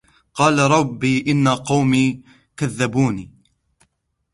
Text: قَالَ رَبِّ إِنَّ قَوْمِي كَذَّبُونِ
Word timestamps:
قَالَ 0.33 0.57
رَبِّ 0.59 1.03
إِنَّ 1.05 1.47
قَوْمِي 1.47 2.23
كَذَّبُونِ 2.57 3.37